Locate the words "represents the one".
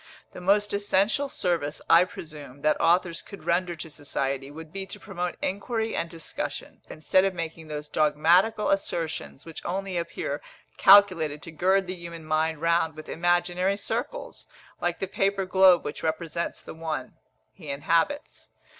16.01-17.13